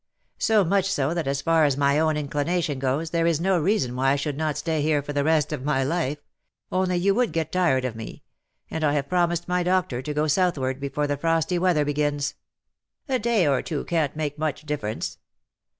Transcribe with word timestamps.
^' 0.39 0.41
So 0.41 0.63
much 0.65 0.91
so 0.91 1.13
that 1.13 1.27
as 1.27 1.43
far 1.43 1.63
as 1.63 1.77
my 1.77 1.99
own 1.99 2.17
inclination 2.17 2.79
goes 2.79 3.11
there 3.11 3.27
is 3.27 3.39
no 3.39 3.59
reason 3.59 3.95
why 3.95 4.09
I 4.09 4.15
should 4.15 4.35
not 4.35 4.57
stay 4.57 4.81
here 4.81 5.03
for 5.03 5.13
the 5.13 5.23
rest 5.23 5.53
of 5.53 5.63
my 5.63 5.83
life— 5.83 6.17
only 6.71 6.95
you 6.97 7.13
would 7.13 7.31
get 7.31 7.51
tired 7.51 7.85
of 7.85 7.95
me— 7.95 8.23
and 8.71 8.83
I 8.83 8.93
have 8.93 9.07
promised 9.09 9.47
my 9.47 9.61
doctor 9.61 10.01
to 10.01 10.11
go 10.15 10.25
southward 10.25 10.79
before 10.79 11.05
the 11.05 11.17
frosty 11.17 11.59
weather 11.59 11.85
begins."" 11.85 12.33
A 13.07 13.19
day 13.19 13.45
or 13.45 13.61
two 13.61 13.85
can't 13.85 14.15
make 14.15 14.39
much 14.39 14.63
difference.'' 14.63 15.19